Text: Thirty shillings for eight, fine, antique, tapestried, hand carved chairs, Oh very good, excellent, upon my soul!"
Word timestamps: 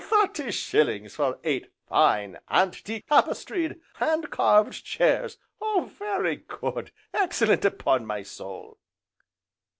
Thirty 0.03 0.49
shillings 0.49 1.13
for 1.13 1.37
eight, 1.43 1.71
fine, 1.87 2.39
antique, 2.49 3.05
tapestried, 3.05 3.79
hand 3.97 4.31
carved 4.31 4.83
chairs, 4.83 5.37
Oh 5.61 5.91
very 5.99 6.37
good, 6.37 6.91
excellent, 7.13 7.63
upon 7.65 8.07
my 8.07 8.23
soul!" 8.23 8.79